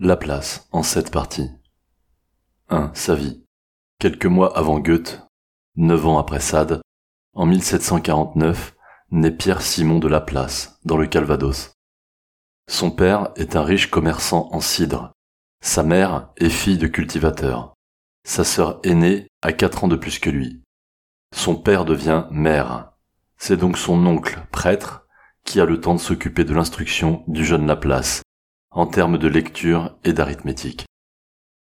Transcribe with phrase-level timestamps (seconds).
[0.00, 1.50] Laplace, en sept parties.
[2.68, 2.92] 1.
[2.94, 3.42] Sa vie.
[3.98, 5.26] Quelques mois avant Goethe,
[5.74, 6.80] neuf ans après Sade,
[7.34, 8.76] en 1749,
[9.10, 11.72] naît Pierre Simon de Laplace, dans le Calvados.
[12.70, 15.10] Son père est un riche commerçant en cidre.
[15.62, 17.74] Sa mère est fille de cultivateur.
[18.24, 20.62] Sa sœur aînée a quatre ans de plus que lui.
[21.34, 22.92] Son père devient maire.
[23.36, 25.08] C'est donc son oncle, prêtre,
[25.44, 28.22] qui a le temps de s'occuper de l'instruction du jeune Laplace,
[28.70, 30.86] en termes de lecture et d'arithmétique.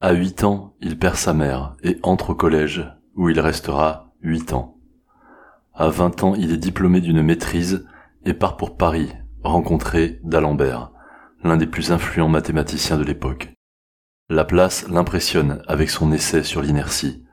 [0.00, 2.86] À huit ans, il perd sa mère et entre au collège,
[3.16, 4.78] où il restera huit ans.
[5.72, 7.86] À vingt ans, il est diplômé d'une maîtrise
[8.24, 9.12] et part pour Paris
[9.44, 10.90] rencontrer d'Alembert,
[11.42, 13.52] l'un des plus influents mathématiciens de l'époque.
[14.30, 17.24] Laplace l'impressionne avec son essai sur l'inertie,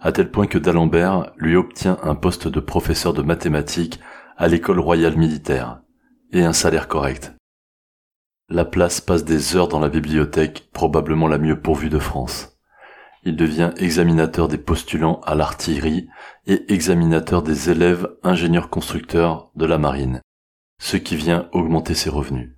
[0.00, 4.00] à tel point que d'Alembert lui obtient un poste de professeur de mathématiques
[4.36, 5.80] à l'école royale militaire,
[6.32, 7.32] et un salaire correct.
[8.52, 12.58] Laplace passe des heures dans la bibliothèque, probablement la mieux pourvue de France.
[13.22, 16.08] Il devient examinateur des postulants à l'artillerie
[16.48, 20.20] et examinateur des élèves ingénieurs constructeurs de la marine,
[20.80, 22.56] ce qui vient augmenter ses revenus.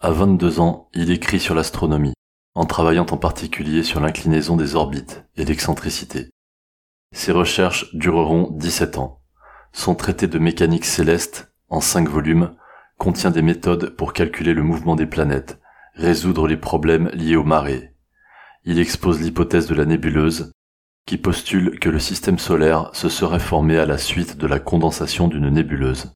[0.00, 2.14] À 22 ans, il écrit sur l'astronomie,
[2.54, 6.30] en travaillant en particulier sur l'inclinaison des orbites et l'excentricité.
[7.12, 9.20] Ses recherches dureront 17 ans.
[9.72, 12.56] Son traité de mécanique céleste, en 5 volumes,
[13.00, 15.58] contient des méthodes pour calculer le mouvement des planètes,
[15.94, 17.94] résoudre les problèmes liés aux marées.
[18.64, 20.52] Il expose l'hypothèse de la nébuleuse,
[21.06, 25.28] qui postule que le système solaire se serait formé à la suite de la condensation
[25.28, 26.12] d'une nébuleuse.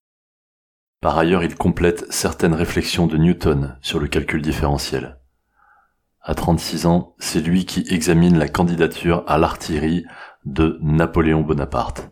[1.01, 5.19] Par ailleurs, il complète certaines réflexions de Newton sur le calcul différentiel.
[6.21, 10.05] À 36 ans, c'est lui qui examine la candidature à l'artillerie
[10.45, 12.11] de Napoléon Bonaparte.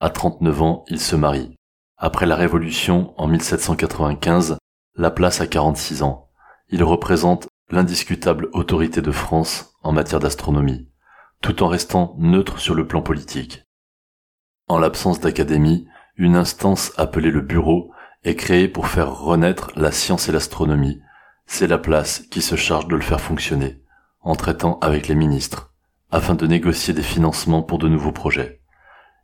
[0.00, 1.54] À 39 ans, il se marie.
[2.02, 4.56] Après la Révolution, en 1795,
[4.96, 6.30] Laplace a 46 ans.
[6.70, 10.88] Il représente l'indiscutable autorité de France en matière d'astronomie,
[11.42, 13.64] tout en restant neutre sur le plan politique.
[14.66, 17.92] En l'absence d'académie, une instance appelée le Bureau
[18.24, 21.02] est créée pour faire renaître la science et l'astronomie.
[21.44, 23.82] C'est Laplace qui se charge de le faire fonctionner,
[24.22, 25.74] en traitant avec les ministres,
[26.10, 28.59] afin de négocier des financements pour de nouveaux projets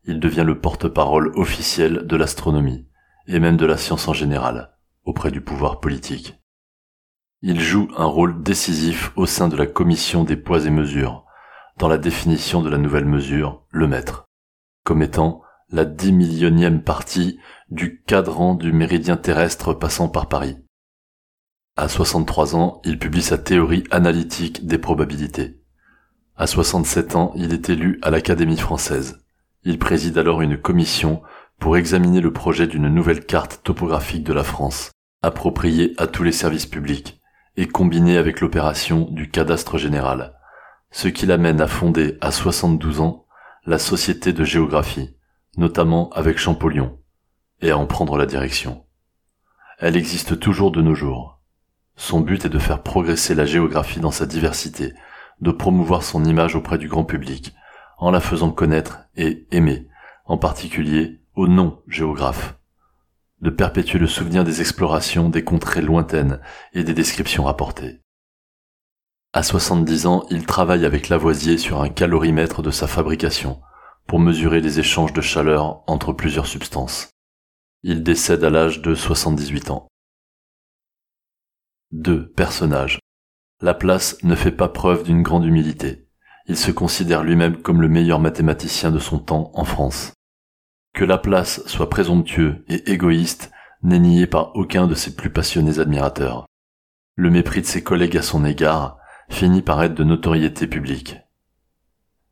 [0.07, 2.87] il devient le porte-parole officiel de l'astronomie,
[3.27, 4.73] et même de la science en général,
[5.05, 6.35] auprès du pouvoir politique.
[7.43, 11.25] Il joue un rôle décisif au sein de la commission des poids et mesures,
[11.77, 14.25] dans la définition de la nouvelle mesure, le mètre,
[14.85, 17.39] comme étant la dix millionième partie
[17.69, 20.57] du cadran du méridien terrestre passant par Paris.
[21.77, 25.61] À 63 ans, il publie sa théorie analytique des probabilités.
[26.37, 29.26] À 67 ans, il est élu à l'Académie française.
[29.69, 31.23] Il préside alors une commission
[31.59, 36.31] pour examiner le projet d'une nouvelle carte topographique de la France, appropriée à tous les
[36.31, 37.21] services publics
[37.57, 40.35] et combinée avec l'opération du cadastre général,
[40.93, 43.27] ce qui l'amène à fonder à 72 ans
[43.65, 45.17] la Société de géographie,
[45.57, 47.01] notamment avec Champollion,
[47.61, 48.85] et à en prendre la direction.
[49.81, 51.41] Elle existe toujours de nos jours.
[51.97, 54.93] Son but est de faire progresser la géographie dans sa diversité,
[55.41, 57.53] de promouvoir son image auprès du grand public,
[57.97, 59.89] en la faisant connaître et aimer,
[60.25, 62.59] en particulier aux non-géographes,
[63.41, 66.41] de perpétuer le souvenir des explorations des contrées lointaines
[66.73, 68.01] et des descriptions rapportées.
[69.33, 73.61] À 70 ans, il travaille avec Lavoisier sur un calorimètre de sa fabrication
[74.07, 77.11] pour mesurer les échanges de chaleur entre plusieurs substances.
[77.83, 79.89] Il décède à l'âge de 78 ans.
[81.93, 82.31] 2.
[82.31, 82.99] Personnages.
[83.61, 86.06] Laplace ne fait pas preuve d'une grande humilité
[86.49, 90.13] il se considère lui-même comme le meilleur mathématicien de son temps en France.
[90.95, 93.51] Que Laplace soit présomptueux et égoïste
[93.83, 96.47] n'est nié par aucun de ses plus passionnés admirateurs.
[97.17, 98.99] Le mépris de ses collègues à son égard
[99.29, 101.19] finit par être de notoriété publique.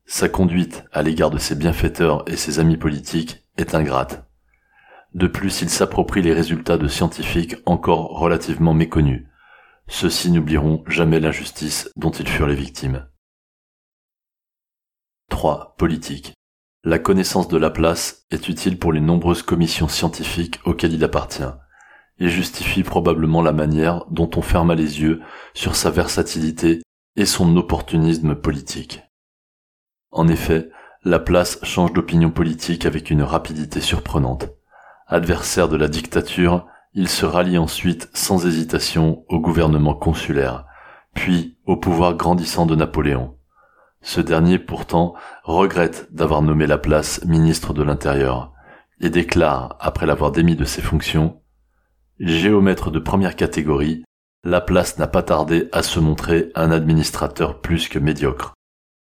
[0.05, 4.27] Sa conduite à l'égard de ses bienfaiteurs et ses amis politiques est ingrate.
[5.13, 9.25] De plus, il s'approprie les résultats de scientifiques encore relativement méconnus.
[9.87, 13.07] Ceux-ci n'oublieront jamais l'injustice dont ils furent les victimes.
[15.29, 15.75] 3.
[15.77, 16.33] Politique.
[16.83, 21.43] La connaissance de Laplace est utile pour les nombreuses commissions scientifiques auxquelles il appartient,
[22.19, 25.21] et justifie probablement la manière dont on ferma les yeux
[25.53, 26.81] sur sa versatilité
[27.15, 29.03] et son opportunisme politique.
[30.11, 30.69] En effet,
[31.03, 34.49] Laplace change d'opinion politique avec une rapidité surprenante.
[35.07, 40.65] Adversaire de la dictature, il se rallie ensuite sans hésitation au gouvernement consulaire,
[41.13, 43.37] puis au pouvoir grandissant de Napoléon.
[44.05, 48.53] Ce dernier pourtant regrette d'avoir nommé Laplace ministre de l'Intérieur
[49.01, 51.41] et déclare, après l'avoir démis de ses fonctions,
[52.19, 54.03] Géomètre de première catégorie,
[54.43, 58.53] Laplace n'a pas tardé à se montrer un administrateur plus que médiocre.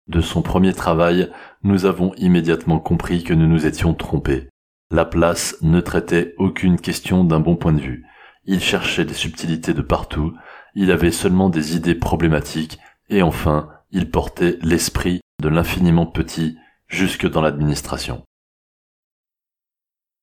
[0.07, 1.29] De son premier travail,
[1.63, 4.47] nous avons immédiatement compris que nous nous étions trompés.
[4.89, 8.05] Laplace ne traitait aucune question d'un bon point de vue.
[8.45, 10.33] Il cherchait des subtilités de partout,
[10.75, 12.79] il avait seulement des idées problématiques,
[13.09, 16.57] et enfin, il portait l'esprit de l'infiniment petit
[16.87, 18.25] jusque dans l'administration.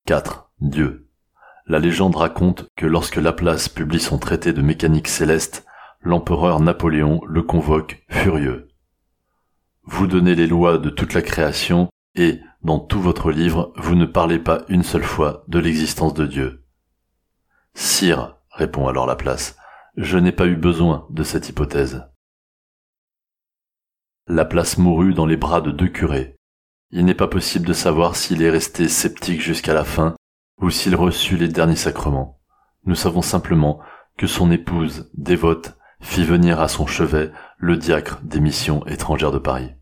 [0.07, 0.51] 4.
[0.59, 1.09] Dieu.
[1.67, 5.65] La légende raconte que lorsque Laplace publie son traité de mécanique céleste,
[6.01, 8.67] l'empereur Napoléon le convoque furieux.
[9.83, 14.05] Vous donnez les lois de toute la création et, dans tout votre livre, vous ne
[14.05, 16.65] parlez pas une seule fois de l'existence de Dieu.
[17.73, 19.55] Sire, répond alors Laplace,
[19.95, 22.10] je n'ai pas eu besoin de cette hypothèse.
[24.31, 26.37] Laplace mourut dans les bras de deux curés.
[26.91, 30.15] Il n'est pas possible de savoir s'il est resté sceptique jusqu'à la fin
[30.61, 32.39] ou s'il reçut les derniers sacrements.
[32.85, 33.81] Nous savons simplement
[34.17, 39.37] que son épouse, dévote, fit venir à son chevet le diacre des missions étrangères de
[39.37, 39.73] Paris.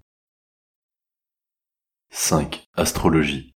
[2.10, 2.66] 5.
[2.76, 3.54] Astrologie.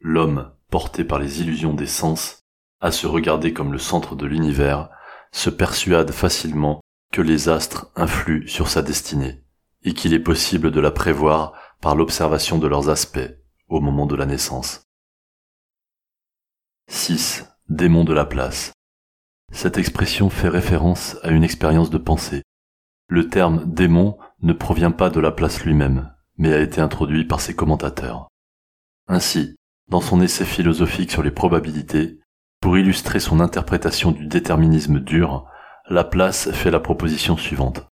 [0.00, 2.42] L'homme, porté par les illusions des sens,
[2.82, 4.90] à se regarder comme le centre de l'univers,
[5.32, 9.42] se persuade facilement que les astres influent sur sa destinée,
[9.82, 13.36] et qu'il est possible de la prévoir par l'observation de leurs aspects
[13.68, 14.82] au moment de la naissance.
[16.88, 17.46] 6.
[17.68, 18.72] Démon de la place.
[19.52, 22.42] Cette expression fait référence à une expérience de pensée.
[23.08, 27.40] Le terme démon ne provient pas de la place lui-même, mais a été introduit par
[27.40, 28.28] ses commentateurs.
[29.08, 29.56] Ainsi,
[29.88, 32.20] dans son essai philosophique sur les probabilités,
[32.60, 35.46] pour illustrer son interprétation du déterminisme dur,
[35.88, 37.89] Laplace fait la proposition suivante.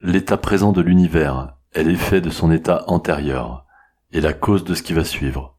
[0.00, 3.66] L'état présent de l'univers est l'effet de son état antérieur,
[4.12, 5.58] et la cause de ce qui va suivre.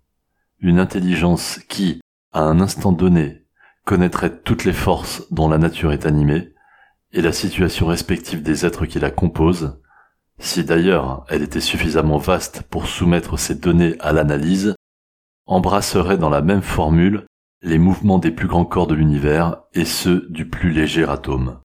[0.60, 2.00] Une intelligence qui,
[2.32, 3.46] à un instant donné,
[3.84, 6.54] connaîtrait toutes les forces dont la nature est animée,
[7.12, 9.78] et la situation respective des êtres qui la composent,
[10.40, 14.74] si d'ailleurs elle était suffisamment vaste pour soumettre ces données à l'analyse,
[15.48, 17.26] embrasserait dans la même formule
[17.62, 21.60] les mouvements des plus grands corps de l'univers et ceux du plus léger atome.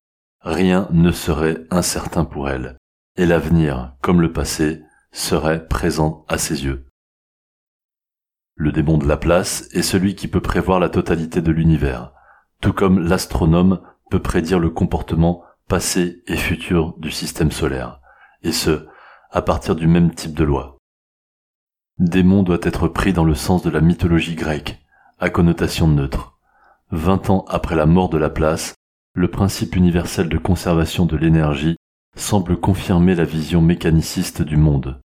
[0.45, 2.77] Rien ne serait incertain pour elle,
[3.17, 6.85] et l'avenir, comme le passé, serait présent à ses yeux.
[8.53, 12.13] Le démon de la place est celui qui peut prévoir la totalité de l'univers,
[12.61, 13.81] tout comme l'astronome
[14.11, 17.99] peut prédire le comportement passé et futur du système solaire,
[18.43, 18.85] et ce,
[19.31, 20.77] à partir du même type de loi.
[21.97, 24.79] Démon doit être pris dans le sens de la mythologie grecque,
[25.17, 26.37] à connotation neutre.
[26.91, 28.75] Vingt ans après la mort de la place,
[29.15, 31.77] le principe universel de conservation de l'énergie
[32.17, 34.99] semble confirmer la vision mécaniciste du monde.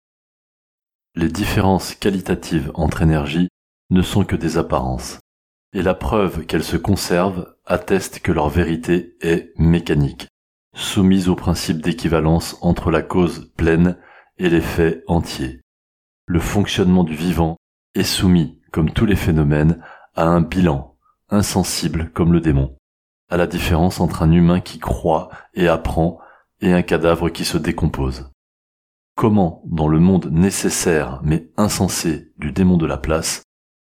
[1.14, 3.48] Les différences qualitatives entre énergies
[3.90, 5.20] ne sont que des apparences,
[5.74, 10.28] et la preuve qu'elles se conservent atteste que leur vérité est mécanique,
[10.74, 13.98] soumise au principe d'équivalence entre la cause pleine
[14.38, 15.60] et l'effet entier.
[16.26, 17.56] Le fonctionnement du vivant
[17.94, 19.82] est soumis, comme tous les phénomènes,
[20.14, 20.96] à un bilan,
[21.28, 22.74] insensible comme le démon,
[23.28, 26.18] à la différence entre un humain qui croit et apprend
[26.60, 28.30] et un cadavre qui se décompose.
[29.14, 33.42] Comment, dans le monde nécessaire mais insensé du démon de la place,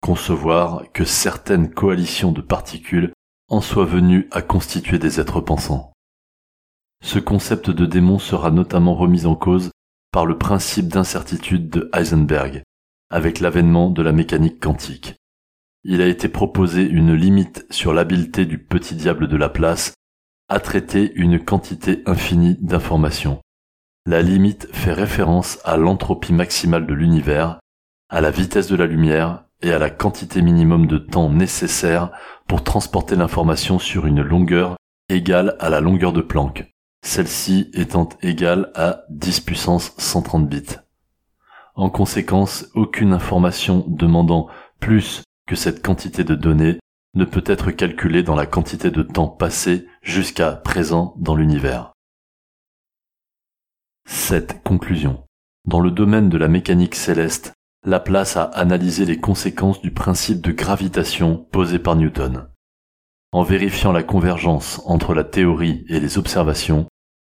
[0.00, 3.12] concevoir que certaines coalitions de particules
[3.48, 5.92] en soient venues à constituer des êtres pensants?
[7.04, 9.70] Ce concept de démon sera notamment remis en cause
[10.12, 12.62] par le principe d'incertitude de Heisenberg,
[13.10, 15.14] avec l'avènement de la mécanique quantique.
[15.84, 19.94] Il a été proposé une limite sur l'habileté du petit diable de la place
[20.48, 23.40] à traiter une quantité infinie d'informations,
[24.04, 27.60] la limite fait référence à l'entropie maximale de l'univers,
[28.08, 32.10] à la vitesse de la lumière et à la quantité minimum de temps nécessaire
[32.48, 34.76] pour transporter l'information sur une longueur
[35.08, 36.68] égale à la longueur de Planck,
[37.04, 40.76] celle-ci étant égale à 10 puissance 130 bits.
[41.76, 44.48] En conséquence, aucune information demandant
[44.80, 46.78] plus que cette quantité de données
[47.14, 51.92] ne peut être calculée dans la quantité de temps passé jusqu'à présent dans l'univers.
[54.06, 55.24] Cette conclusion.
[55.64, 57.52] Dans le domaine de la mécanique céleste,
[57.84, 62.48] Laplace a analysé les conséquences du principe de gravitation posé par Newton.
[63.32, 66.86] En vérifiant la convergence entre la théorie et les observations,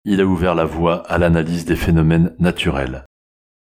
[0.04, 3.04] il a ouvert la voie à l'analyse des phénomènes naturels.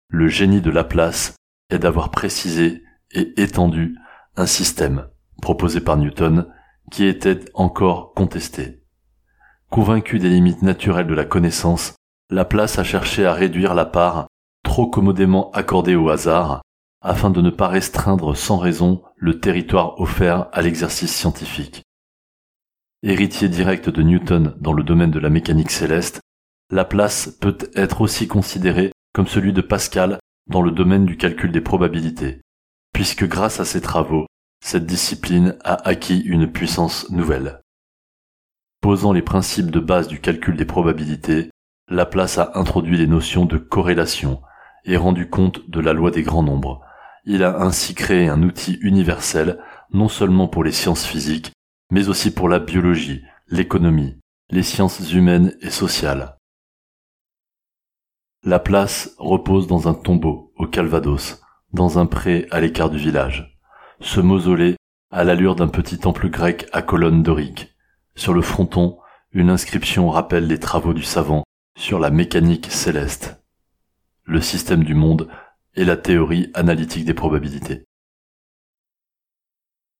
[0.10, 1.36] Le génie de Laplace
[1.70, 3.98] est d'avoir précisé et étendu
[4.38, 5.08] un système
[5.42, 6.48] proposé par Newton
[6.92, 8.84] qui était encore contesté.
[9.70, 11.96] Convaincu des limites naturelles de la connaissance,
[12.30, 14.27] Laplace a cherché à réduire la part,
[14.63, 16.62] trop commodément accordée au hasard,
[17.01, 21.84] afin de ne pas restreindre sans raison le territoire offert à l'exercice scientifique.
[23.04, 26.22] Héritier direct de Newton dans le domaine de la mécanique céleste,
[26.72, 31.62] Laplace peut être aussi considéré comme celui de Pascal dans le domaine du calcul des
[31.62, 32.42] probabilités,
[32.96, 34.25] puisque grâce à ses travaux,
[34.64, 37.60] cette discipline a acquis une puissance nouvelle.
[38.80, 41.50] Posant les principes de base du calcul des probabilités,
[41.90, 44.42] Laplace a introduit les notions de corrélation
[44.86, 46.86] et rendu compte de la loi des grands nombres.
[47.25, 49.60] Il a ainsi créé un outil universel
[49.92, 51.52] non seulement pour les sciences physiques,
[51.92, 54.18] mais aussi pour la biologie, l'économie,
[54.52, 56.38] les sciences humaines et sociales.
[58.44, 61.42] Laplace repose dans un tombeau au Calvados,
[61.75, 63.60] dans un pré à l'écart du village.
[64.00, 64.77] Ce mausolée
[65.12, 67.75] a l'allure d'un petit temple grec à colonnes doriques.
[68.15, 68.98] Sur le fronton,
[69.34, 71.44] une inscription rappelle les travaux du savant
[71.77, 73.44] sur la mécanique céleste,
[74.24, 75.27] le système du monde
[75.75, 77.84] et la théorie analytique des probabilités.